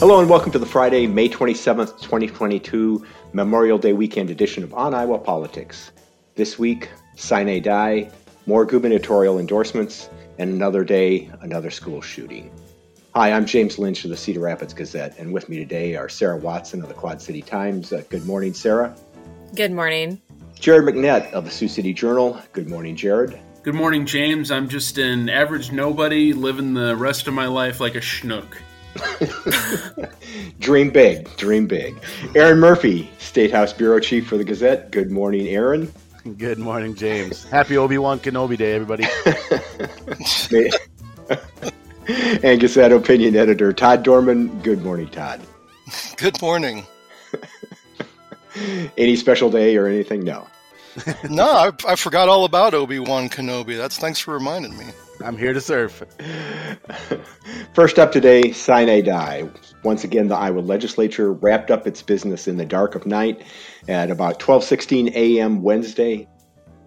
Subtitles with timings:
[0.00, 4.92] Hello and welcome to the Friday, May 27th, 2022 Memorial Day weekend edition of On
[4.92, 5.92] Iowa Politics.
[6.34, 8.10] This week, sine die,
[8.46, 12.50] more gubernatorial endorsements, and another day, another school shooting.
[13.14, 16.36] Hi, I'm James Lynch of the Cedar Rapids Gazette, and with me today are Sarah
[16.36, 17.92] Watson of the Quad City Times.
[17.92, 18.94] Uh, good morning, Sarah.
[19.54, 20.20] Good morning.
[20.58, 22.40] Jared McNett of the Sioux City Journal.
[22.52, 23.38] Good morning, Jared.
[23.62, 24.50] Good morning, James.
[24.50, 28.56] I'm just an average nobody living the rest of my life like a schnook.
[30.60, 31.96] dream big, dream big.
[32.34, 34.90] Erin Murphy, State House Bureau Chief for the Gazette.
[34.90, 35.92] Good morning, Erin.
[36.38, 37.44] Good morning, James.
[37.44, 39.04] Happy Obi Wan Kenobi Day, everybody.
[42.42, 44.60] and Gazette Opinion Editor Todd Dorman.
[44.62, 45.40] Good morning, Todd.
[46.16, 46.86] Good morning.
[48.96, 50.24] Any special day or anything?
[50.24, 50.46] No.
[51.30, 53.76] no, I, I forgot all about Obi Wan Kenobi.
[53.76, 54.86] That's thanks for reminding me.
[55.24, 55.92] I'm here to serve.
[57.74, 59.48] First up today, sine die.
[59.82, 63.42] Once again, the Iowa legislature wrapped up its business in the dark of night
[63.88, 65.62] at about 12:16 a.m.
[65.62, 66.28] Wednesday.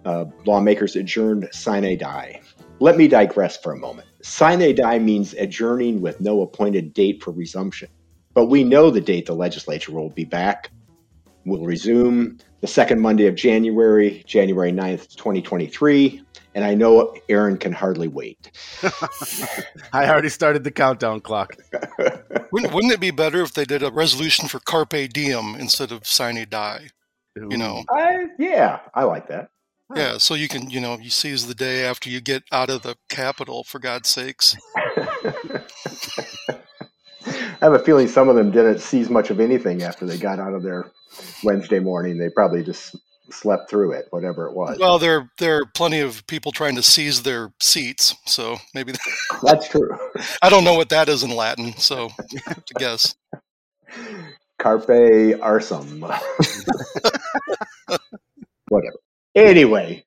[0.04, 2.40] Uh, lawmakers adjourned sine die.
[2.80, 4.08] Let me digress for a moment.
[4.22, 7.88] Sine die means adjourning with no appointed date for resumption.
[8.34, 10.70] But we know the date the legislature will be back.
[11.44, 16.22] Will resume the second Monday of January, January 9th, 2023
[16.58, 18.50] and I know Erin can hardly wait.
[19.92, 21.54] I already started the countdown clock.
[22.50, 26.04] wouldn't, wouldn't, it be better if they did a resolution for carpe diem instead of
[26.04, 26.88] sine die?
[27.36, 29.50] You know, I, yeah, I like that.
[29.94, 32.82] Yeah, so you can, you know, you seize the day after you get out of
[32.82, 34.56] the capital, for God's sakes.
[34.76, 35.62] I
[37.60, 40.54] have a feeling some of them didn't seize much of anything after they got out
[40.54, 40.90] of their
[41.42, 42.18] Wednesday morning.
[42.18, 42.96] They probably just
[43.30, 44.78] slept through it, whatever it was.
[44.78, 48.94] Well, there there are plenty of people trying to seize their seats, so maybe
[49.42, 49.90] that's true.
[50.42, 53.14] I don't know what that is in Latin, so to guess.
[54.58, 54.86] Carpe
[55.40, 56.00] arsum.
[58.68, 58.96] whatever.
[59.34, 60.04] Anyway,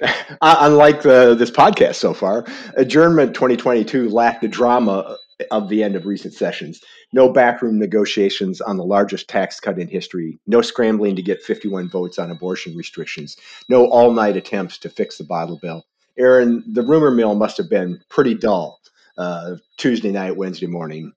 [0.00, 2.46] uh, unlike the, this podcast so far,
[2.76, 5.16] adjournment 2022 lacked the drama
[5.50, 6.82] of the end of recent sessions.
[7.12, 10.38] No backroom negotiations on the largest tax cut in history.
[10.46, 13.36] No scrambling to get 51 votes on abortion restrictions.
[13.68, 15.84] No all night attempts to fix the bottle bill.
[16.18, 18.80] Erin, the rumor mill must have been pretty dull
[19.16, 21.12] uh, Tuesday night, Wednesday morning.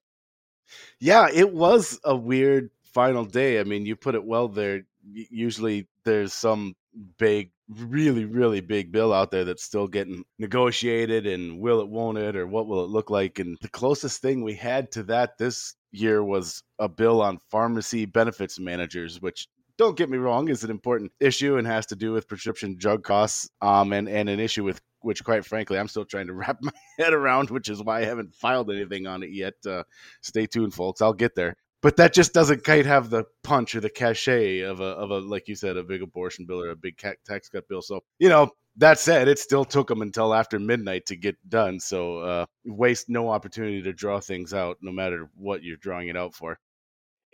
[1.00, 3.58] Yeah, it was a weird final day.
[3.58, 4.82] I mean, you put it well there.
[5.12, 6.74] Usually there's some
[7.18, 12.18] big really really big bill out there that's still getting negotiated and will it won't
[12.18, 15.38] it or what will it look like and the closest thing we had to that
[15.38, 20.64] this year was a bill on pharmacy benefits managers which don't get me wrong is
[20.64, 24.40] an important issue and has to do with prescription drug costs um and and an
[24.40, 27.82] issue with which quite frankly i'm still trying to wrap my head around which is
[27.82, 29.82] why i haven't filed anything on it yet uh,
[30.20, 33.80] stay tuned folks i'll get there but that just doesn't quite have the punch or
[33.80, 36.76] the cachet of a of a like you said a big abortion bill or a
[36.76, 37.82] big tax cut bill.
[37.82, 41.78] So you know that said, it still took them until after midnight to get done.
[41.78, 46.16] So uh, waste no opportunity to draw things out, no matter what you're drawing it
[46.16, 46.58] out for.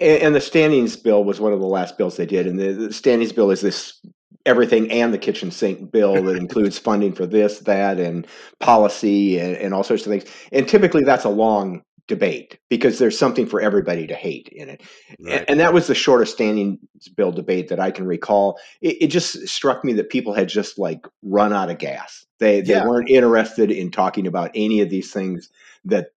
[0.01, 2.93] And, the standings bill was one of the last bills they did, and the, the
[2.93, 4.01] standings bill is this
[4.47, 8.27] everything and the kitchen sink bill that includes funding for this, that, and
[8.61, 10.25] policy and, and all sorts of things.
[10.53, 14.83] And typically, that's a long debate because there's something for everybody to hate in it.
[15.21, 15.45] Right.
[15.47, 16.79] And, that was the shortest standing
[17.17, 18.59] bill debate that I can recall.
[18.81, 22.27] It, it, just struck me that people had just like run out of gas.
[22.41, 22.87] They they yeah.
[22.87, 25.51] weren't interested in talking about any of these things
[25.85, 26.09] that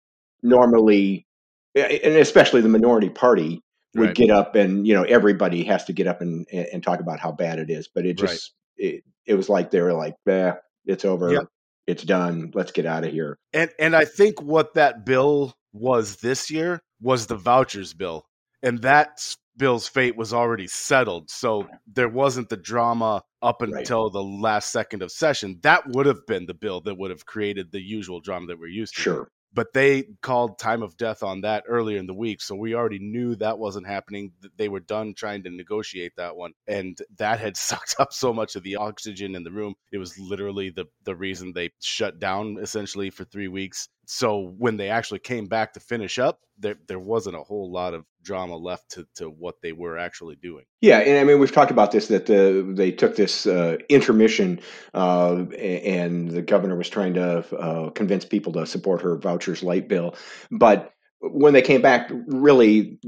[0.43, 1.27] normally
[1.75, 3.63] and especially the minority party
[3.95, 4.17] would right.
[4.17, 7.31] get up and you know everybody has to get up and and talk about how
[7.31, 8.95] bad it is but it just right.
[8.95, 10.53] it, it was like they were like eh,
[10.87, 11.47] it's over
[11.87, 16.17] it's done let's get out of here and and i think what that bill was
[16.17, 18.27] this year was the vouchers bill.
[18.63, 21.31] And that bill's fate was already settled.
[21.31, 24.13] So there wasn't the drama up until right.
[24.13, 25.59] the last second of session.
[25.63, 28.69] That would have been the bill that would have created the usual drama that we're
[28.69, 29.03] used to.
[29.03, 32.75] Sure but they called time of death on that earlier in the week so we
[32.75, 37.41] already knew that wasn't happening they were done trying to negotiate that one and that
[37.41, 40.87] had sucked up so much of the oxygen in the room it was literally the
[41.05, 45.73] the reason they shut down essentially for 3 weeks so when they actually came back
[45.73, 49.63] to finish up there there wasn't a whole lot of drama left to, to what
[49.63, 50.65] they were actually doing.
[50.81, 54.61] Yeah, and I mean we've talked about this that the they took this uh, intermission
[54.95, 59.89] uh, and the governor was trying to uh, convince people to support her vouchers light
[59.89, 60.17] bill,
[60.51, 62.99] but when they came back, really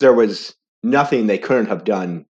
[0.00, 2.26] there was nothing they couldn't have done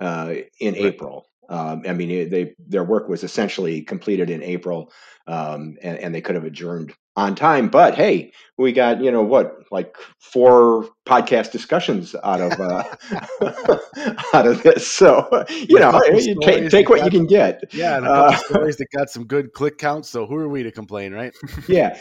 [0.00, 0.84] uh, in right.
[0.84, 1.26] April.
[1.50, 4.92] Um, I mean, they their work was essentially completed in April,
[5.26, 7.68] um, and, and they could have adjourned on time.
[7.68, 13.78] But hey, we got you know what, like four podcast discussions out of uh,
[14.32, 14.86] out of this.
[14.86, 17.62] So you know, you take, take what you can get.
[17.74, 20.08] Yeah, and a couple uh, stories that got some good click counts.
[20.08, 21.34] So who are we to complain, right?
[21.68, 21.98] yeah.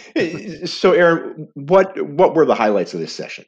[0.66, 3.46] So Erin, what what were the highlights of this session?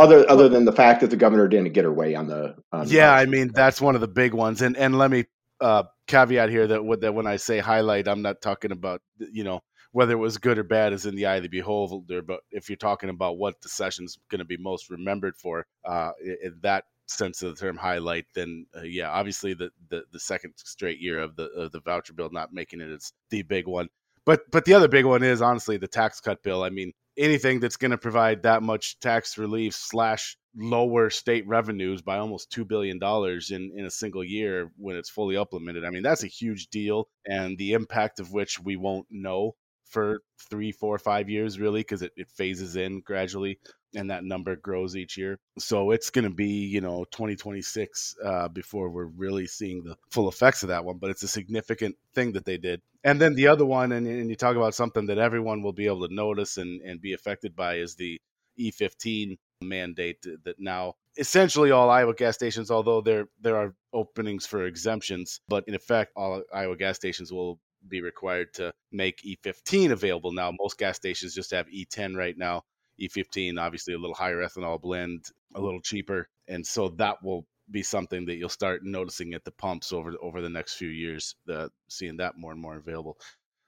[0.00, 2.88] Other other than the fact that the governor didn't get her way on the on
[2.88, 4.62] yeah, I mean that's one of the big ones.
[4.62, 5.26] And and let me
[5.60, 9.60] uh, caveat here that that when I say highlight, I'm not talking about you know
[9.92, 12.22] whether it was good or bad is in the eye of the beholder.
[12.22, 16.12] But if you're talking about what the session's going to be most remembered for, uh,
[16.24, 20.54] in that sense of the term highlight, then uh, yeah, obviously the, the the second
[20.56, 23.88] straight year of the of the voucher bill not making it is the big one.
[24.24, 26.62] But but the other big one is honestly the tax cut bill.
[26.62, 32.02] I mean, anything that's going to provide that much tax relief slash lower state revenues
[32.02, 35.84] by almost two billion dollars in in a single year when it's fully implemented.
[35.84, 39.54] I mean, that's a huge deal, and the impact of which we won't know
[39.90, 43.58] for three, four, five years, really, because it, it phases in gradually
[43.94, 45.38] and that number grows each year.
[45.58, 50.28] So it's going to be, you know, 2026 uh, before we're really seeing the full
[50.28, 50.98] effects of that one.
[50.98, 52.80] But it's a significant thing that they did.
[53.02, 55.86] And then the other one, and, and you talk about something that everyone will be
[55.86, 58.20] able to notice and, and be affected by, is the
[58.58, 64.64] E15 mandate that now essentially all Iowa gas stations, although there there are openings for
[64.64, 70.32] exemptions, but in effect all Iowa gas stations will be required to make E15 available
[70.32, 70.52] now.
[70.58, 72.62] Most gas stations just have E10 right now.
[73.00, 75.24] E15, obviously, a little higher ethanol blend,
[75.54, 79.52] a little cheaper, and so that will be something that you'll start noticing at the
[79.52, 81.34] pumps over over the next few years.
[81.46, 83.16] The seeing that more and more available.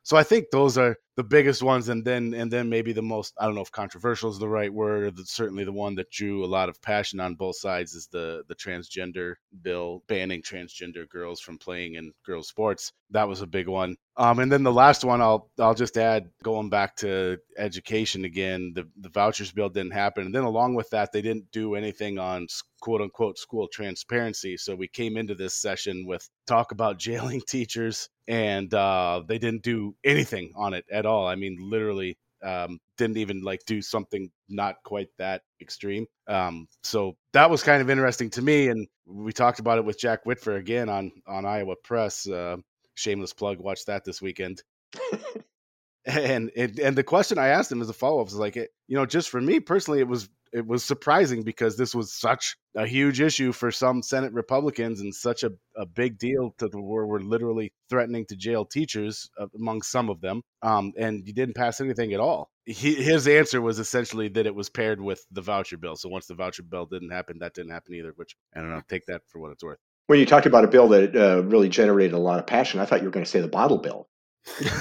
[0.04, 3.34] So I think those are the biggest ones, and then and then maybe the most
[3.38, 6.10] I don't know if controversial is the right word, or the, certainly the one that
[6.10, 11.08] drew a lot of passion on both sides is the the transgender bill banning transgender
[11.08, 12.92] girls from playing in girls sports.
[13.10, 13.96] That was a big one.
[14.16, 18.72] Um, and then the last one I'll I'll just add going back to education again.
[18.74, 22.18] The the vouchers bill didn't happen, and then along with that, they didn't do anything
[22.18, 22.48] on
[22.82, 24.58] quote unquote school transparency.
[24.58, 29.62] So we came into this session with talk about jailing teachers, and uh, they didn't
[29.62, 31.26] do anything on it at all.
[31.26, 36.06] I mean, literally um, didn't even like do something not quite that extreme.
[36.26, 39.98] Um, so that was kind of interesting to me, and we talked about it with
[39.98, 42.28] Jack Whitver again on on Iowa Press.
[42.28, 42.56] Uh,
[42.94, 43.58] shameless plug.
[43.58, 44.62] Watch that this weekend.
[46.04, 48.70] and, and and the question I asked him as a follow up was like, it,
[48.88, 52.56] you know, just for me personally, it was it was surprising because this was such
[52.76, 56.80] a huge issue for some Senate Republicans and such a, a big deal to the
[56.80, 60.42] where we're literally threatening to jail teachers uh, among some of them.
[60.62, 62.50] Um, and you didn't pass anything at all.
[62.66, 65.96] He, his answer was essentially that it was paired with the voucher bill.
[65.96, 68.12] So once the voucher bill didn't happen, that didn't happen either.
[68.16, 68.82] Which I don't know.
[68.88, 69.78] Take that for what it's worth.
[70.06, 72.84] When you talked about a bill that uh, really generated a lot of passion, I
[72.84, 74.08] thought you were going to say the bottle bill.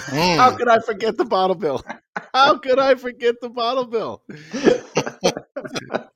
[0.10, 1.84] How could I forget the bottle bill?
[2.34, 4.24] How could I forget the bottle bill?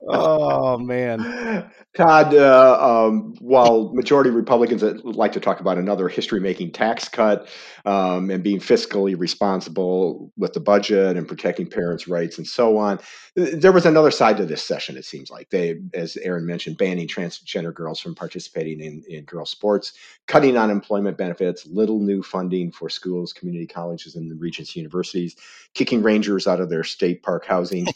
[0.08, 2.34] oh man, Todd.
[2.34, 7.48] Uh, um, while majority Republicans like to talk about another history-making tax cut
[7.84, 12.98] um, and being fiscally responsible with the budget and protecting parents' rights and so on,
[13.34, 14.96] there was another side to this session.
[14.96, 19.50] It seems like they, as Erin mentioned, banning transgender girls from participating in in girls'
[19.50, 19.92] sports,
[20.26, 25.36] cutting unemployment benefits, little new funding for schools, community colleges, and the region's universities,
[25.74, 27.86] kicking rangers out of their state park housing.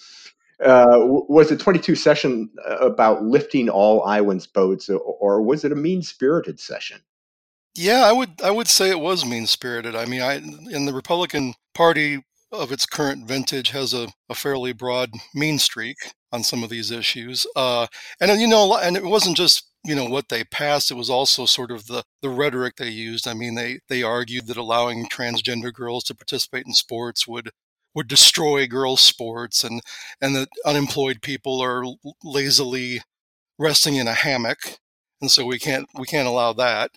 [0.65, 5.77] Uh, was the 22 session uh, about lifting all Iowans' boats, or was it a
[5.77, 7.01] mean-spirited session?
[7.75, 9.95] Yeah, I would I would say it was mean-spirited.
[9.95, 14.73] I mean, I in the Republican Party of its current vintage has a, a fairly
[14.73, 15.97] broad mean streak
[16.33, 17.87] on some of these issues, uh,
[18.21, 21.47] and you know, and it wasn't just you know what they passed it was also
[21.47, 25.73] sort of the the rhetoric they used i mean they they argued that allowing transgender
[25.73, 27.51] girls to participate in sports would
[27.95, 29.81] would destroy girls' sports, and
[30.21, 31.85] and that unemployed people are
[32.25, 33.01] lazily
[33.59, 34.79] resting in a hammock,
[35.21, 36.93] and so we can't we can't allow that.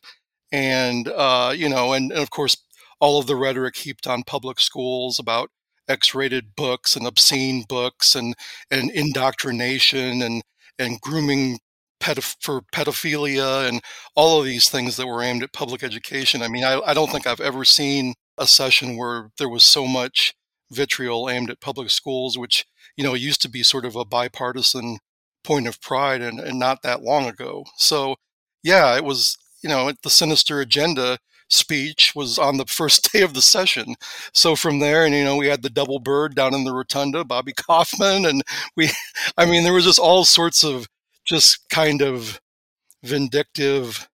[0.52, 2.58] And uh, you know, and, and of course,
[3.00, 5.50] all of the rhetoric heaped on public schools about
[5.88, 8.36] X-rated books and obscene books and
[8.72, 10.44] and indoctrination and
[10.80, 11.60] and grooming
[12.42, 13.82] for pedophilia and
[14.16, 16.42] all of these things that were aimed at public education.
[16.42, 19.88] I mean, I, I don't think I've ever seen a session where there was so
[19.88, 20.34] much
[20.74, 22.66] vitriol aimed at public schools, which
[22.98, 25.00] you know used to be sort of a bipartisan
[25.44, 27.66] point of pride, and, and not that long ago.
[27.78, 28.16] So,
[28.64, 31.18] yeah, it was you know the sinister agenda
[31.50, 33.96] speech was on the first day of the session.
[34.34, 37.24] So from there, and you know, we had the double bird down in the rotunda,
[37.24, 38.44] Bobby Kaufmann, and
[38.76, 38.90] we,
[39.38, 40.88] I mean, there was just all sorts of
[41.26, 42.42] just kind of
[43.04, 44.10] vindictive,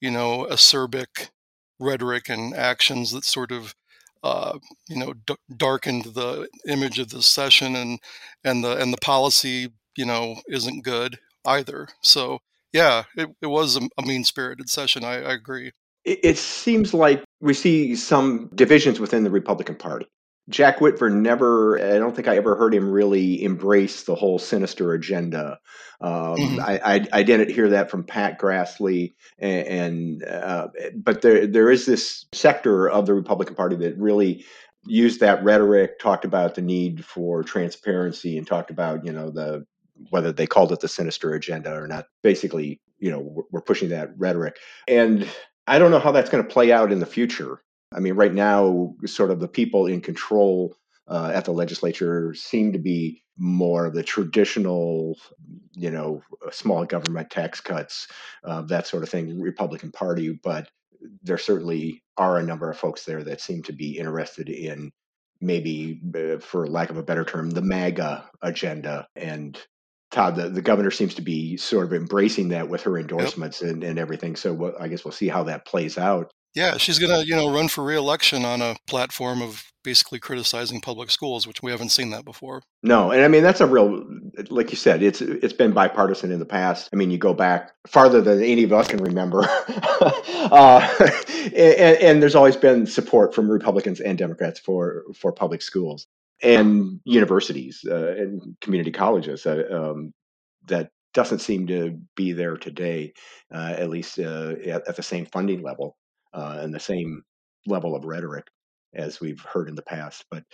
[0.00, 1.30] you know, acerbic
[1.78, 3.74] rhetoric and actions that sort of
[4.22, 4.58] uh,
[4.88, 8.00] you know d- darkened the image of the session and
[8.44, 11.88] and the and the policy you know isn't good either.
[12.02, 12.40] So
[12.72, 15.04] yeah it, it was a, a mean spirited session.
[15.04, 15.72] I, I agree.
[16.04, 20.06] It, it seems like we see some divisions within the republican party
[20.48, 24.92] Jack Whitver never, I don't think I ever heard him really embrace the whole sinister
[24.92, 25.58] agenda.
[26.00, 26.60] Um, mm-hmm.
[26.60, 31.70] I, I, I, didn't hear that from Pat Grassley, and, and uh, but there there
[31.70, 34.46] is this sector of the Republican Party that really
[34.86, 39.66] used that rhetoric, talked about the need for transparency, and talked about you know the
[40.08, 42.06] whether they called it the sinister agenda or not.
[42.22, 44.56] Basically, you know, we're, we're pushing that rhetoric,
[44.88, 45.28] and
[45.66, 47.62] I don't know how that's going to play out in the future.
[47.92, 50.76] I mean, right now, sort of the people in control
[51.08, 55.18] uh, at the legislature seem to be more of the traditional,
[55.72, 58.06] you know, small government tax cuts,
[58.44, 60.30] uh, that sort of thing, Republican Party.
[60.30, 60.68] But
[61.22, 64.92] there certainly are a number of folks there that seem to be interested in
[65.40, 69.08] maybe, uh, for lack of a better term, the MAGA agenda.
[69.16, 69.58] And
[70.10, 73.72] Todd, the, the governor seems to be sort of embracing that with her endorsements yep.
[73.72, 74.36] and, and everything.
[74.36, 76.30] So we'll, I guess we'll see how that plays out.
[76.54, 80.80] Yeah, she's going to, you know, run for reelection on a platform of basically criticizing
[80.80, 82.62] public schools, which we haven't seen that before.
[82.82, 84.04] No, and I mean that's a real,
[84.48, 86.88] like you said, it's it's been bipartisan in the past.
[86.92, 89.44] I mean, you go back farther than any of us can remember,
[90.00, 90.96] uh,
[91.44, 96.06] and, and, there's always been support from Republicans and Democrats for for public schools
[96.42, 100.12] and universities uh, and community colleges um,
[100.66, 103.12] that doesn't seem to be there today,
[103.52, 105.96] uh, at least uh, at, at the same funding level
[106.32, 107.22] uh, and the same
[107.66, 108.46] level of rhetoric
[108.94, 110.24] as we've heard in the past.
[110.30, 110.44] But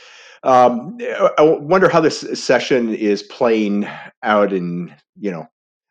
[0.43, 0.99] um,
[1.39, 3.89] I wonder how this session is playing
[4.23, 5.49] out in you know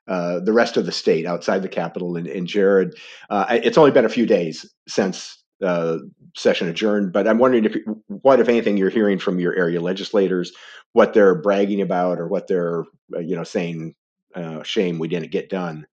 [0.08, 2.18] uh, the rest of the state outside the capital.
[2.18, 2.96] And, and Jared,
[3.30, 5.98] uh, it's only been a few days since uh,
[6.36, 7.75] session adjourned, but I'm wondering if
[8.08, 10.51] what, if anything, you're hearing from your area legislators,
[10.94, 12.84] what they're bragging about, or what they're
[13.15, 13.96] uh, you know saying,
[14.36, 15.88] uh, "Shame we didn't get done."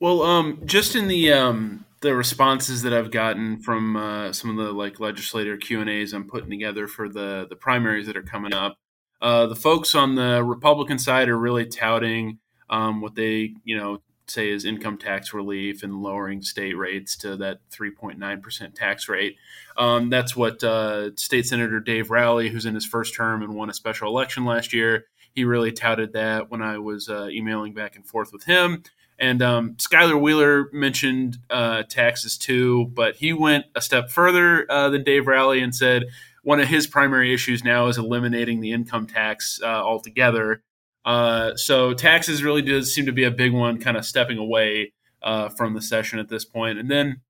[0.00, 4.56] Well, um, just in the um, the responses that I've gotten from uh, some of
[4.56, 8.22] the like legislator Q and A's I'm putting together for the the primaries that are
[8.22, 8.76] coming up,
[9.20, 12.38] uh, the folks on the Republican side are really touting
[12.68, 17.36] um, what they you know say is income tax relief and lowering state rates to
[17.36, 19.36] that 3.9 percent tax rate.
[19.76, 23.70] Um, that's what uh, State Senator Dave Rowley, who's in his first term and won
[23.70, 27.94] a special election last year, he really touted that when I was uh, emailing back
[27.96, 28.82] and forth with him.
[29.18, 34.90] And um, Skyler Wheeler mentioned uh, taxes too, but he went a step further uh,
[34.90, 36.04] than Dave Rowley and said
[36.42, 40.62] one of his primary issues now is eliminating the income tax uh, altogether.
[41.04, 44.92] Uh, so taxes really does seem to be a big one, kind of stepping away
[45.22, 46.78] uh, from the session at this point.
[46.78, 47.20] And then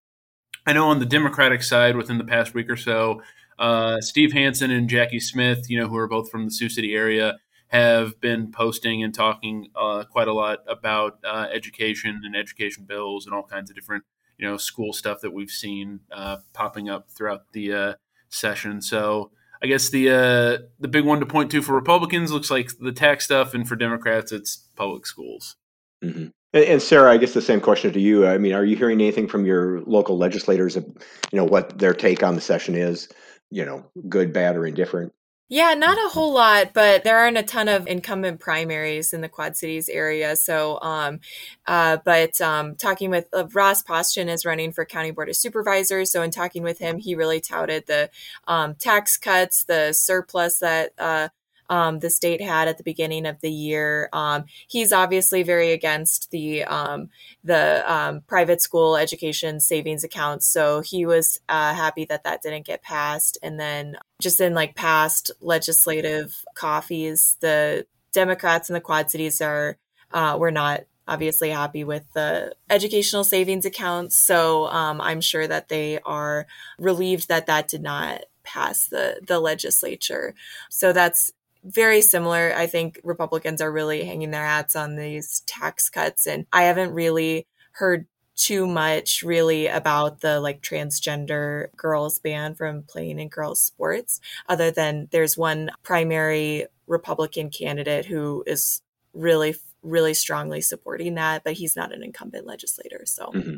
[0.66, 3.22] I know on the Democratic side, within the past week or so,
[3.58, 6.94] uh, Steve Hansen and Jackie Smith, you know, who are both from the Sioux City
[6.94, 12.84] area, have been posting and talking uh, quite a lot about uh, education and education
[12.84, 14.04] bills and all kinds of different
[14.38, 17.94] you know school stuff that we've seen uh, popping up throughout the uh,
[18.28, 18.80] session.
[18.80, 19.30] So
[19.62, 22.92] I guess the uh, the big one to point to for Republicans looks like the
[22.92, 25.56] tax stuff, and for Democrats, it's public schools.
[26.04, 26.26] Mm-hmm.
[26.52, 28.26] And, Sarah, I guess the same question to you.
[28.26, 30.76] I mean, are you hearing anything from your local legislators?
[30.76, 30.84] Of,
[31.30, 33.08] you know what their take on the session is?
[33.50, 35.12] You know, good, bad, or indifferent.
[35.48, 39.28] Yeah, not a whole lot, but there aren't a ton of incumbent primaries in the
[39.28, 40.34] Quad Cities area.
[40.34, 41.20] So, um,
[41.68, 46.10] uh, but um, talking with uh, Ross Paustian is running for County Board of Supervisors.
[46.10, 48.10] So, in talking with him, he really touted the
[48.48, 51.28] um, tax cuts, the surplus that uh,
[51.68, 54.08] um, the state had at the beginning of the year.
[54.12, 57.08] Um, he's obviously very against the um,
[57.44, 62.66] the um, private school education savings accounts, so he was uh, happy that that didn't
[62.66, 63.38] get passed.
[63.42, 69.76] And then just in like past legislative coffees, the Democrats in the Quad Cities are
[70.12, 74.16] uh, were not obviously happy with the educational savings accounts.
[74.16, 76.46] So um, I'm sure that they are
[76.78, 80.34] relieved that that did not pass the the legislature.
[80.70, 81.32] So that's
[81.66, 82.52] very similar.
[82.56, 86.26] I think Republicans are really hanging their hats on these tax cuts.
[86.26, 88.06] And I haven't really heard
[88.36, 94.70] too much really about the like transgender girls ban from playing in girls sports other
[94.70, 98.82] than there's one primary republican candidate who is
[99.14, 103.56] really really strongly supporting that but he's not an incumbent legislator so mm-hmm.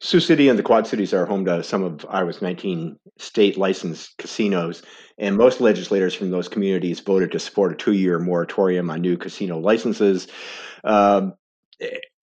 [0.00, 4.16] Sioux City and the Quad Cities are home to some of Iowa's 19 state licensed
[4.16, 4.82] casinos,
[5.18, 9.18] and most legislators from those communities voted to support a two year moratorium on new
[9.18, 10.26] casino licenses.
[10.84, 11.34] Um,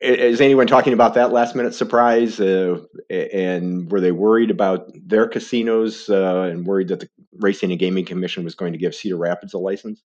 [0.01, 2.41] is anyone talking about that last minute surprise?
[2.41, 2.81] Uh,
[3.11, 8.07] and were they worried about their casinos uh, and worried that the Racing and Gaming
[8.07, 10.03] Commission was going to give Cedar Rapids a license?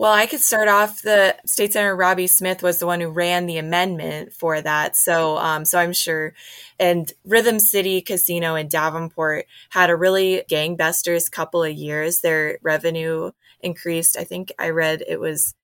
[0.00, 1.02] Well, I could start off.
[1.02, 5.36] The state senator Roby Smith was the one who ran the amendment for that, so
[5.36, 6.32] um, so I'm sure.
[6.78, 12.22] And Rhythm City Casino in Davenport had a really gangbusters couple of years.
[12.22, 14.16] Their revenue increased.
[14.16, 15.54] I think I read it was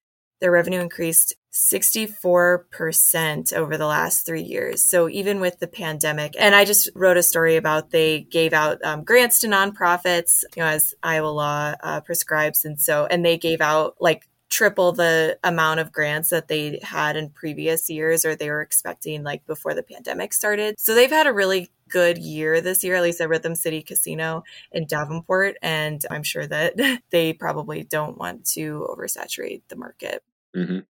[0.43, 4.83] their revenue increased 64% over the last three years.
[4.89, 8.79] So even with the pandemic, and I just wrote a story about they gave out
[8.85, 12.65] um, grants to nonprofits, you know, as Iowa law uh, prescribes.
[12.65, 17.17] And so, and they gave out like triple the amount of grants that they had
[17.17, 20.79] in previous years or they were expecting like before the pandemic started.
[20.79, 24.45] So they've had a really good year this year, at least at Rhythm City Casino
[24.73, 25.57] in Davenport.
[25.63, 26.75] And I'm sure that
[27.11, 30.23] they probably don't want to oversaturate the market.
[30.55, 30.81] Mm-hmm.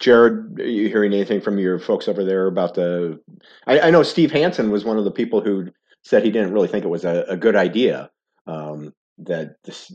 [0.00, 3.20] Jared, are you hearing anything from your folks over there about the?
[3.66, 5.68] I, I know Steve Hansen was one of the people who
[6.02, 8.10] said he didn't really think it was a, a good idea
[8.46, 9.92] um, that this,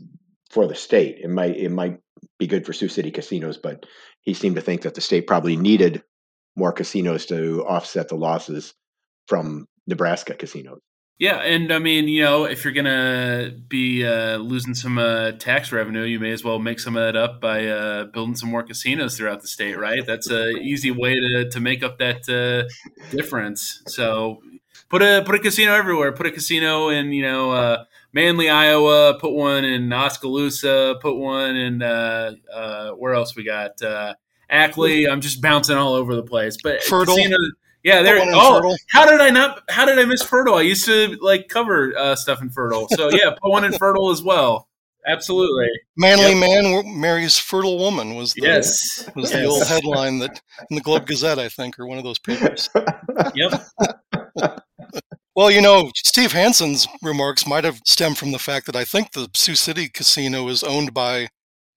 [0.50, 1.18] for the state.
[1.22, 1.98] It might it might
[2.38, 3.86] be good for Sioux City casinos, but
[4.22, 6.02] he seemed to think that the state probably needed
[6.56, 8.74] more casinos to offset the losses
[9.26, 10.80] from Nebraska casinos.
[11.22, 15.70] Yeah, and I mean, you know, if you're gonna be uh, losing some uh, tax
[15.70, 18.64] revenue, you may as well make some of that up by uh, building some more
[18.64, 20.04] casinos throughout the state, right?
[20.04, 22.68] That's an easy way to, to make up that uh,
[23.16, 23.84] difference.
[23.86, 24.42] So
[24.88, 26.10] put a put a casino everywhere.
[26.10, 29.16] Put a casino in, you know, uh, Manly, Iowa.
[29.20, 30.96] Put one in Oskaloosa.
[31.00, 32.32] Put one in uh,
[32.96, 33.80] where else we got
[34.50, 35.08] Ackley.
[35.08, 37.14] I'm just bouncing all over the place, but Fertile.
[37.14, 37.36] Casino,
[37.84, 38.18] yeah, there.
[38.20, 39.62] Oh, how did I not?
[39.68, 40.54] How did I miss Fertile?
[40.54, 42.86] I used to like cover uh, stuff in Fertile.
[42.90, 44.68] So yeah, put one in Fertile as well.
[45.06, 45.68] Absolutely.
[45.96, 46.38] Manly yep.
[46.38, 49.40] man marries fertile woman was the, yes was yes.
[49.40, 52.70] the old headline that in the Globe Gazette I think or one of those papers.
[53.34, 53.52] yep.
[55.34, 59.10] well, you know, Steve Hansen's remarks might have stemmed from the fact that I think
[59.10, 61.28] the Sioux City Casino is owned by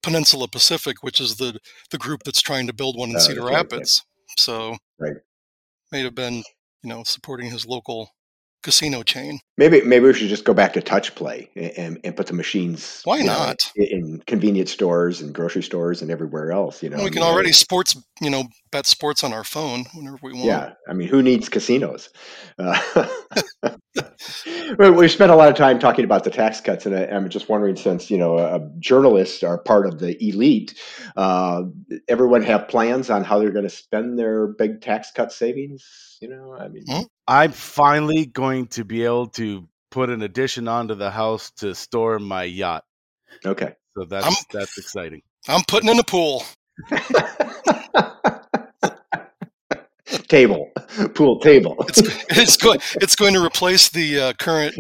[0.04, 3.42] Peninsula Pacific, which is the the group that's trying to build one in uh, Cedar
[3.42, 4.04] right, Rapids.
[4.06, 4.40] Right.
[4.40, 5.16] So right
[5.96, 6.44] may have been,
[6.84, 8.10] you know, supporting his local
[8.66, 9.40] casino chain.
[9.58, 13.02] Maybe maybe we should just go back to touch play and, and put the machines.
[13.06, 16.82] Why not know, in convenience stores and grocery stores and everywhere else?
[16.82, 17.96] You know, we can I mean, already sports.
[18.20, 20.46] You know, bet sports on our phone whenever we want.
[20.46, 22.10] Yeah, I mean, who needs casinos?
[22.58, 23.08] Uh,
[24.80, 27.48] we spent a lot of time talking about the tax cuts, and I, am just
[27.48, 30.74] wondering, since you know, uh, journalists are part of the elite,
[31.16, 31.64] uh,
[32.08, 36.18] everyone have plans on how they're going to spend their big tax cut savings.
[36.20, 37.04] You know, I mean, hmm?
[37.28, 42.20] I'm finally going to be able to put an addition onto the house to store
[42.20, 42.84] my yacht.
[43.46, 45.22] Okay, so that's I'm, that's exciting.
[45.48, 46.44] I'm putting in a pool.
[50.28, 50.72] table,
[51.14, 51.76] pool table.
[51.88, 52.02] it's,
[52.38, 52.80] it's going.
[52.96, 54.76] It's going to replace the uh, current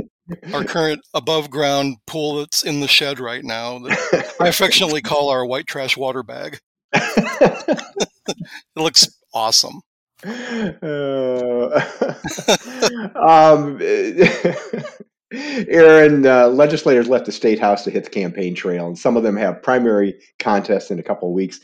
[0.53, 3.79] our current above ground pool that's in the shed right now.
[3.79, 6.59] That I affectionately call our white trash water bag.
[6.93, 8.05] it
[8.75, 9.81] looks awesome.
[10.23, 11.81] Uh,
[13.15, 13.79] um,
[15.33, 19.23] Erin, uh, legislators left the state house to hit the campaign trail, and some of
[19.23, 21.59] them have primary contests in a couple of weeks.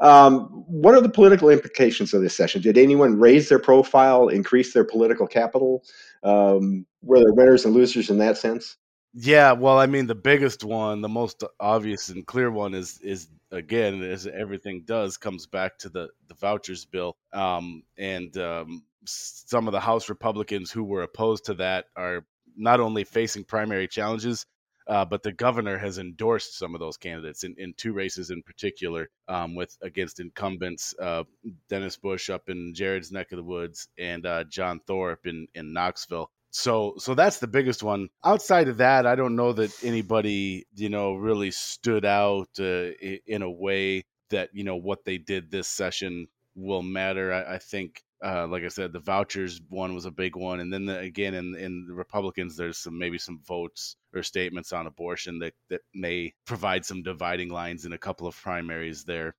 [0.00, 2.62] Um, what are the political implications of this session?
[2.62, 5.82] Did anyone raise their profile, increase their political capital?
[6.22, 8.76] Um, were there winners and losers in that sense?
[9.18, 13.28] Yeah, well, I mean, the biggest one, the most obvious and clear one is is
[13.50, 19.68] again, as everything does, comes back to the the vouchers bill, um, and um, some
[19.68, 22.26] of the House Republicans who were opposed to that are
[22.56, 24.44] not only facing primary challenges,
[24.86, 28.42] uh, but the governor has endorsed some of those candidates in, in two races in
[28.42, 31.24] particular, um, with against incumbents uh,
[31.70, 35.72] Dennis Bush up in Jared's neck of the woods and uh, Jon Thorup in in
[35.72, 36.30] Knoxville.
[36.56, 38.08] So so that's the biggest one.
[38.24, 42.92] Outside of that, I don't know that anybody you know really stood out uh,
[43.26, 47.30] in a way that you know what they did this session will matter.
[47.30, 50.72] I, I think uh, like I said, the vouchers one was a big one, and
[50.72, 54.86] then the, again in in the Republicans, there's some maybe some votes or statements on
[54.86, 59.36] abortion that that may provide some dividing lines in a couple of primaries there.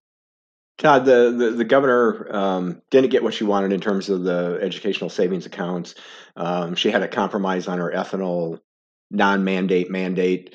[0.77, 4.59] Todd, the, the, the governor um, didn't get what she wanted in terms of the
[4.61, 5.95] educational savings accounts.
[6.35, 8.59] Um, she had a compromise on her ethanol
[9.09, 10.53] non-mandate mandate.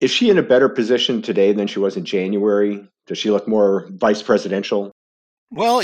[0.00, 2.86] Is she in a better position today than she was in January?
[3.06, 4.92] Does she look more vice presidential?
[5.50, 5.82] Well,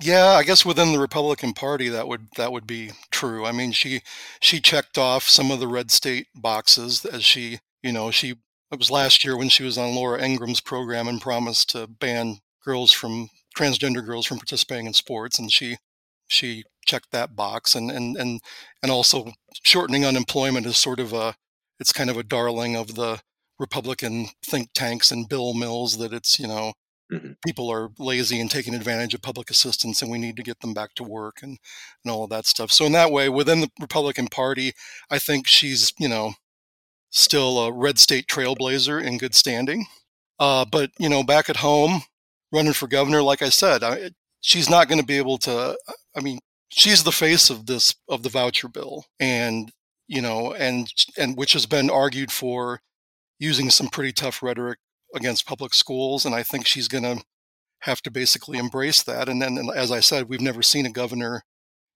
[0.00, 3.44] yeah, I guess within the Republican Party that would that would be true.
[3.44, 4.02] I mean, she
[4.40, 8.36] she checked off some of the red state boxes as she, you know, she
[8.70, 12.38] it was last year when she was on Laura Ingraham's program and promised to ban
[12.64, 15.76] girls from transgender girls from participating in sports and she
[16.32, 18.40] she checked that box, and and and
[18.82, 21.34] and also shortening unemployment is sort of a
[21.78, 23.20] it's kind of a darling of the
[23.58, 26.72] Republican think tanks and Bill Mills that it's you know
[27.12, 27.32] mm-hmm.
[27.44, 30.74] people are lazy and taking advantage of public assistance, and we need to get them
[30.74, 31.58] back to work and
[32.04, 32.72] and all of that stuff.
[32.72, 34.72] So in that way, within the Republican Party,
[35.10, 36.34] I think she's you know
[37.10, 39.86] still a red state trailblazer in good standing.
[40.38, 42.02] Uh, but you know, back at home,
[42.52, 44.10] running for governor, like I said, I,
[44.40, 45.76] she's not going to be able to.
[46.16, 46.38] I mean,
[46.68, 49.70] she's the face of this of the voucher bill, and
[50.08, 52.80] you know, and and which has been argued for
[53.38, 54.78] using some pretty tough rhetoric
[55.14, 57.22] against public schools, and I think she's going to
[57.80, 59.28] have to basically embrace that.
[59.28, 61.42] And then, as I said, we've never seen a governor,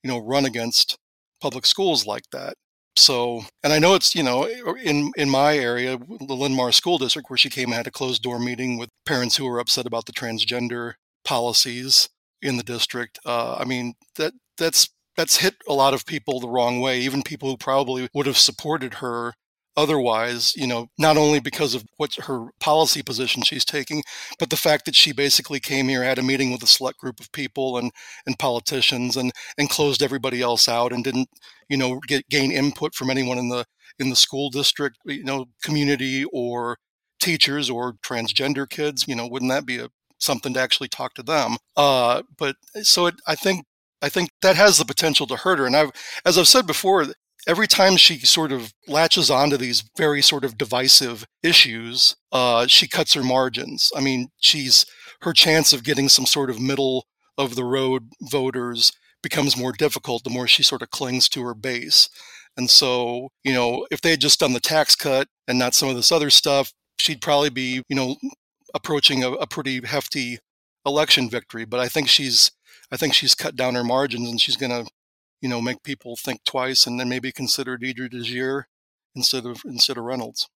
[0.03, 0.99] you know, run against
[1.41, 2.55] public schools like that.
[2.97, 4.45] So, and I know it's, you know,
[4.83, 8.23] in, in my area, the Linn-Mar School District, where she came and had a closed
[8.23, 12.09] door meeting with parents who were upset about the transgender policies
[12.41, 13.19] in the district.
[13.25, 17.23] Uh, I mean, that that's that's hit a lot of people the wrong way, even
[17.23, 19.35] people who probably would have supported her
[19.77, 24.03] otherwise, you know, not only because of what her policy position she's taking,
[24.39, 27.21] but the fact that she basically came here, had a meeting with a select group
[27.21, 27.93] of people and,
[28.27, 31.29] and politicians and, and closed everybody else out and didn't,
[31.69, 33.65] you know, get gain input from anyone in the
[33.99, 36.77] in the school district, you know, community or
[37.21, 41.23] teachers or transgender kids, you know, wouldn't that be a something to actually talk to
[41.23, 41.57] them?
[41.77, 43.65] Uh, but so it, I think
[44.03, 45.67] I think that has the potential to hurt her.
[45.67, 45.91] And I've,
[46.25, 47.07] as I've said before,
[47.47, 52.89] every time she sort of latches onto these very sort of divisive issues, uh, she
[52.89, 53.93] cuts her margins.
[53.97, 54.85] I mean, she's
[55.23, 57.07] her chance of getting some sort of middle
[57.39, 61.55] of the road voters becomes more difficult the more she sort of clings to her
[61.55, 62.09] base.
[62.57, 65.89] And so, you know, if they had just done the tax cut and not some
[65.89, 68.17] of this other stuff, she'd probably be, you know,
[68.75, 70.39] approaching a, a pretty hefty
[70.87, 71.65] election victory.
[71.65, 72.51] But I think she's,
[72.91, 74.91] I think she's cut down her margins and she's going to
[75.41, 78.65] you know, make people think twice and then maybe consider Deidre DeJear
[79.15, 80.49] instead of instead of Reynolds.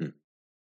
[0.00, 0.08] Hmm.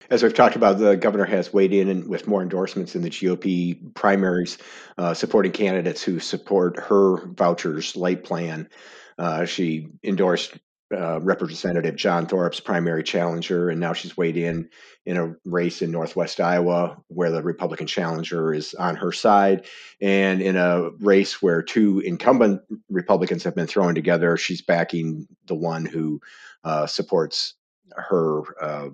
[0.10, 3.94] As we've talked about, the governor has weighed in with more endorsements in the GOP
[3.94, 4.58] primaries,
[4.98, 8.70] uh, supporting candidates who support her vouchers light plan.
[9.18, 10.54] Uh, she endorsed
[10.96, 14.70] uh, Representative Jon Thorup's primary challenger, and now she's weighed in
[15.06, 19.66] in a race in Northwest Iowa where the Republican challenger is on her side,
[20.02, 25.56] and in a race where two incumbent Republicans have been thrown together, she's backing the
[25.56, 26.22] one who
[26.64, 27.56] uh, supports
[27.96, 28.90] her uh,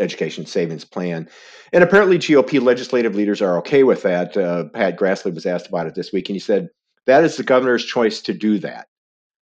[0.00, 1.28] education savings plan.
[1.72, 4.36] And apparently, GOP legislative leaders are okay with that.
[4.36, 6.68] Uh, Pat Grassley was asked about it this week, and he said
[7.06, 8.88] that is the governor's choice to do that.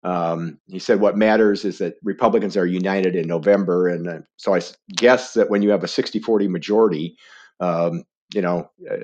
[0.04, 3.88] Um, he said what matters is that Republicans are united in November.
[3.88, 4.62] And uh, so I
[4.96, 7.16] guess that when you have a 60 40 majority,
[7.60, 8.96] um, you know, uh,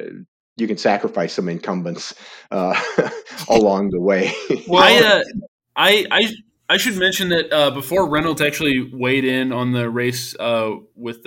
[0.55, 2.15] you can sacrifice some incumbents
[2.49, 2.79] uh,
[3.49, 4.33] along the way.
[4.67, 5.23] well, I, uh,
[5.75, 6.33] I, I,
[6.69, 11.23] I, should mention that uh, before Reynolds actually weighed in on the race uh, with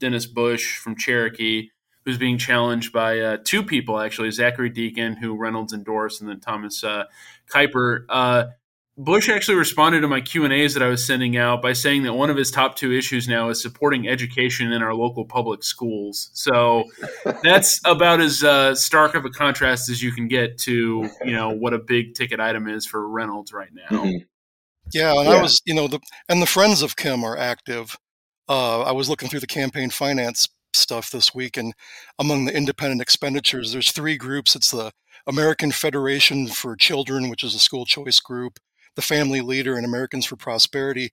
[0.00, 1.68] Dennis Bush from Cherokee,
[2.04, 6.82] who's being challenged by two people, actually, Zachary Dieken, who Reynolds endorsed, and then Thomas
[7.48, 8.06] Kuiper
[8.98, 12.04] Bush actually responded to my Q and A's that I was sending out by saying
[12.04, 15.62] that one of his top two issues now is supporting education in our local public
[15.62, 16.30] schools.
[16.32, 16.84] So
[17.42, 21.50] that's about as uh, stark of a contrast as you can get to you know
[21.50, 23.98] what a big ticket item is for Reynolds right now.
[23.98, 24.24] Mm-hmm.
[24.94, 25.34] Yeah, and yeah.
[25.34, 27.96] I was you know the and the friends of Kim are active.
[28.48, 31.74] Uh, I was looking through the campaign finance stuff this week, and
[32.18, 34.56] among the independent expenditures, there's three groups.
[34.56, 34.92] It's the
[35.26, 38.58] American Federation for Children, which is a school choice group
[38.96, 41.12] the family leader and Americans for Prosperity.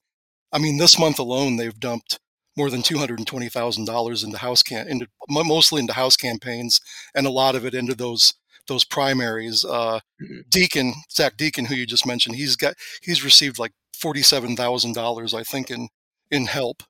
[0.52, 2.20] I mean, this month alone, they've dumped
[2.58, 6.18] more than two hundred and twenty thousand dollars into house cam- into mostly into house
[6.18, 6.82] campaigns,
[7.14, 8.34] and a lot of it into those
[8.68, 9.66] those primaries.
[9.66, 10.42] Uh, mm-hmm.
[10.50, 14.94] Dieken Zach Dieken, who you just mentioned, he's got he's received like forty seven thousand
[14.94, 15.90] dollars, I think, in
[16.32, 16.84] in help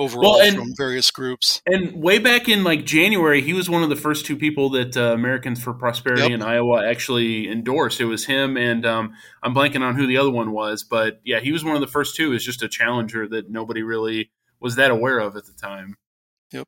[0.00, 1.60] overall well, and, from various groups.
[1.66, 4.96] And way back in like January, he was one of the first two people that
[4.96, 6.30] uh, Americans for Prosperity yep.
[6.32, 8.00] in Iowa actually endorsed.
[8.00, 11.40] It was him, and um, I'm blanking on who the other one was, but yeah,
[11.40, 12.32] he was one of the first two.
[12.32, 15.96] Is just a challenger that nobody really was that aware of at the time.
[16.52, 16.66] Yep.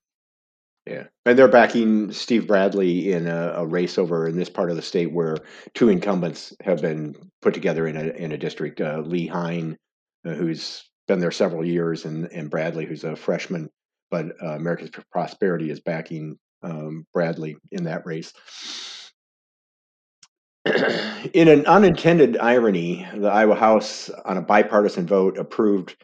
[0.87, 4.77] Yeah, and they're backing Steve Bradley in a, a, race over in this part of
[4.77, 5.37] the state where
[5.75, 8.81] two incumbents have been put together in a in a district.
[8.81, 9.79] Uh, Lee Hein,
[10.27, 13.71] uh, who's been there several years, and, and Bradley, who's a freshman,
[14.11, 18.33] but uh, Americans for Prosperity is backing um, Bradley in that race.
[21.35, 25.97] in an unintended irony, the Iowa House, on a bipartisan vote, approved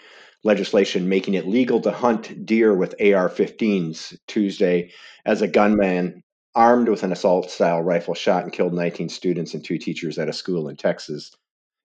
[0.45, 4.91] legislation making it legal to hunt deer with AR 15s Tuesday
[5.27, 6.23] as a gunman
[6.55, 10.29] armed with an assault style rifle, shot and killed 19 students and two teachers at
[10.29, 11.37] a school in Texas,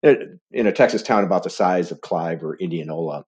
[0.03, 3.25] in a Texas town about the size of Clive or Indianola.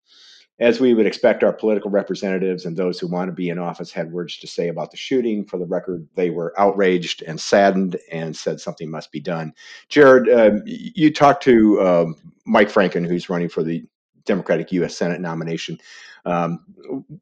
[0.57, 3.91] As we would expect, our political representatives and those who want to be in office
[3.91, 5.43] had words to say about the shooting.
[5.43, 9.53] For the record, they were outraged and saddened and said something must be done.
[9.89, 13.83] Jared, um, you talked to um, Mike Franken, who's running for the
[14.23, 14.95] Democratic U.S.
[14.95, 15.77] Senate nomination.
[16.25, 16.59] Um,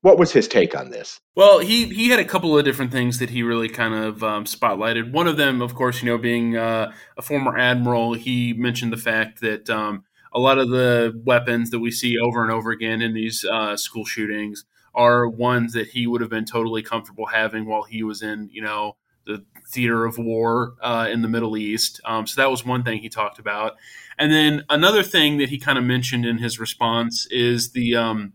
[0.01, 1.19] what was his take on this?
[1.35, 4.45] Well, he he had a couple of different things that he really kind of um,
[4.45, 5.11] spotlighted.
[5.11, 8.97] One of them, of course, you know, being uh, a former admiral, he mentioned the
[8.97, 13.01] fact that um, a lot of the weapons that we see over and over again
[13.01, 17.65] in these uh, school shootings are ones that he would have been totally comfortable having
[17.65, 21.99] while he was in, you know, the theater of war uh, in the Middle East.
[22.05, 23.73] Um, so that was one thing he talked about.
[24.17, 28.33] And then another thing that he kind of mentioned in his response is the um,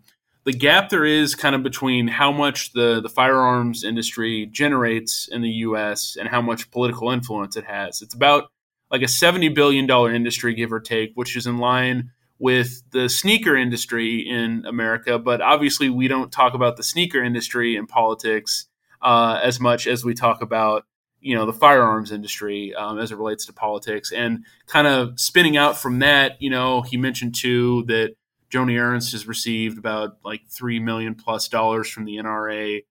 [0.48, 5.42] the gap there is kind of between how much the, the firearms industry generates in
[5.42, 6.16] the U.S.
[6.18, 8.00] and how much political influence it has.
[8.00, 8.44] It's about
[8.90, 13.58] like a $70 billion industry, give or take, which is in line with the sneaker
[13.58, 15.18] industry in America.
[15.18, 18.68] But obviously, we don't talk about the sneaker industry in politics
[19.02, 20.86] uh, as much as we talk about
[21.20, 25.56] you know the firearms industry um, as it relates to politics and kind of spinning
[25.56, 28.14] out from that you know he mentioned too that
[28.50, 32.82] joni ernst has received about like three million plus dollars from the nra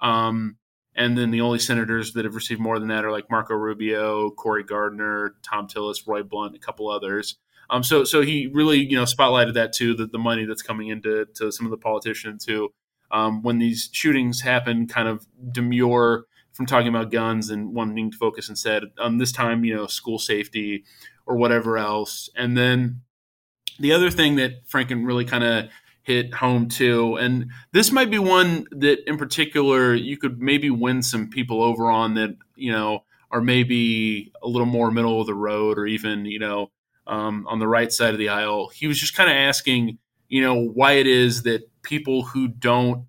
[0.00, 0.56] um,
[0.94, 4.30] and then the only senators that have received more than that are like Marco Rubio,
[4.30, 7.36] Cory Gardner, Thom Tillis, Roy Blunt, a couple others.
[7.70, 10.88] Um, so so he really you know spotlighted that too, the, the money that's coming
[10.88, 12.72] into to some of the politicians who,
[13.10, 18.16] um, when these shootings happen, kind of demur from talking about guns and wanting to
[18.16, 20.84] focus instead on this time, you know, school safety
[21.26, 22.28] or whatever else.
[22.36, 23.00] And then
[23.78, 25.68] the other thing that Franken really kind of
[26.02, 27.16] hit home too.
[27.16, 31.90] And this might be one that, in particular, you could maybe win some people over
[31.90, 36.26] on that, you know, are maybe a little more middle of the road or even,
[36.26, 36.70] you know,
[37.06, 38.68] um, on the right side of the aisle.
[38.68, 43.06] He was just kind of asking, you know, why it is that people who don't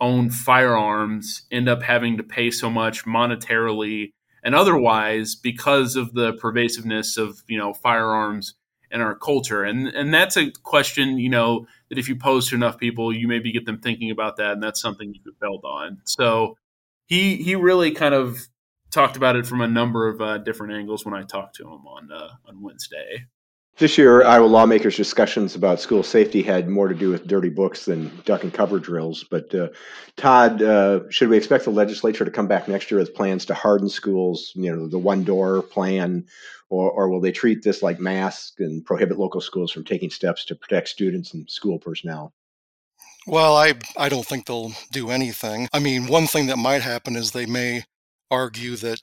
[0.00, 6.32] own firearms end up having to pay so much monetarily and otherwise because of the
[6.34, 8.54] pervasiveness of, you know, firearms
[8.90, 9.64] in our culture.
[9.64, 13.28] And and that's a question, you know, that if you pose to enough people, you
[13.28, 15.98] maybe get them thinking about that, and that's something you could build on.
[16.04, 16.56] So
[17.06, 18.48] he he really kind of
[18.90, 21.86] talked about it from a number of uh, different angles when I talked to him
[21.86, 23.26] on uh, on Wednesday.
[23.78, 27.84] This year, Iowa lawmakers' discussions about school safety had more to do with dirty books
[27.84, 29.24] than duck and cover drills.
[29.30, 29.68] But uh,
[30.16, 33.54] Todd, uh, should we expect the legislature to come back next year with plans to
[33.54, 34.50] harden schools?
[34.56, 36.26] You know, the one door plan,
[36.68, 40.44] or, or will they treat this like masks and prohibit local schools from taking steps
[40.46, 42.34] to protect students and school personnel?
[43.28, 45.68] Well, I I don't think they'll do anything.
[45.72, 47.84] I mean, one thing that might happen is they may
[48.28, 48.98] argue that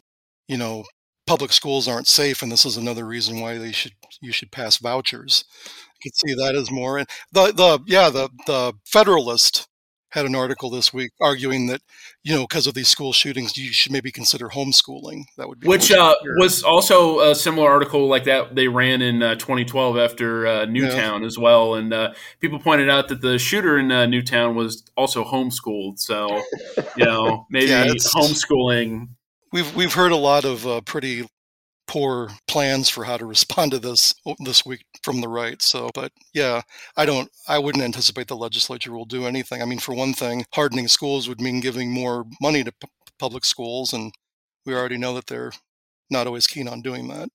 [0.49, 0.83] you know
[1.27, 4.77] public schools aren't safe, and this is another reason why they should you should pass
[4.77, 5.45] vouchers.
[5.65, 6.97] You could see that as more.
[6.97, 9.67] And the the yeah the the Federalist
[10.15, 11.81] had an article this week arguing that
[12.23, 15.67] you know because of these school shootings you should maybe consider homeschooling that would be
[15.67, 20.47] which uh, was also a similar article like that they ran in uh, 2012 after
[20.47, 21.27] uh, newtown yeah.
[21.27, 25.25] as well and uh, people pointed out that the shooter in uh, newtown was also
[25.25, 26.41] homeschooled so
[26.95, 29.09] you know maybe yeah, homeschooling
[29.55, 31.25] we've we've heard a lot of uh, pretty
[31.87, 35.61] poor plans for how to respond to this this week from the right.
[35.61, 36.61] So, but yeah,
[36.97, 39.61] I don't, I wouldn't anticipate the legislature will do anything.
[39.61, 43.45] I mean, for one thing, hardening schools would mean giving more money to p- public
[43.45, 44.11] schools, and
[44.65, 45.53] we already know that they're
[46.09, 47.29] not always keen on doing that.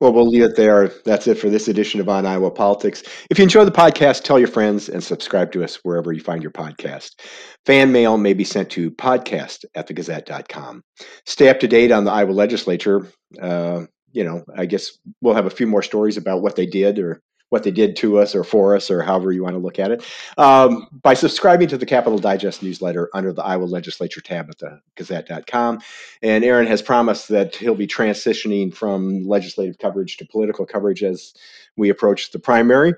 [0.00, 0.88] Well, we'll leave it there.
[1.04, 3.02] That's it for this edition of On Iowa Politics.
[3.30, 6.42] If you enjoy the podcast, tell your friends and subscribe to us wherever you find
[6.42, 7.20] your podcast.
[7.66, 10.82] Fan mail may be sent to podcast at thegazette.com.
[11.26, 13.06] Stay up to date on the Iowa legislature.
[13.40, 16.98] Uh, you know, I guess we'll have a few more stories about what they did
[16.98, 19.78] or what they did to us or for us or however you want to look
[19.78, 20.02] at it
[20.38, 24.80] um, by subscribing to the Capitol Digest newsletter under the Iowa Legislature tab at the
[24.96, 25.80] Gazette.com.
[26.22, 31.34] And Erin has promised that he'll be transitioning from legislative coverage to political coverage as
[31.76, 32.94] we approach the primary.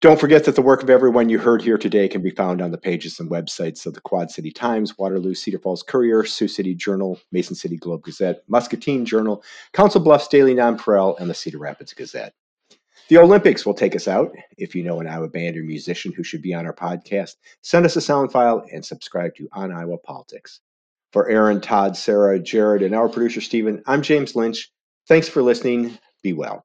[0.00, 2.72] Don't forget that the work of everyone you heard here today can be found on
[2.72, 6.74] the pages and websites of the Quad City Times, Waterloo Cedar Falls Courier, Sioux City
[6.74, 11.94] Journal, Mason City Globe Gazette, Muscatine Journal, Council Bluffs Daily Nonpareil, and the Cedar Rapids
[11.94, 12.34] Gazette.
[13.08, 14.34] The Olympics will take us out.
[14.56, 17.84] If you know an Iowa band or musician who should be on our podcast, send
[17.84, 20.60] us a sound file and subscribe to On Iowa Politics.
[21.12, 24.72] For Erin, Todd, Sarah, Jared, and our producer, Stephen, I'm James Lynch.
[25.06, 25.98] Thanks for listening.
[26.22, 26.64] Be well.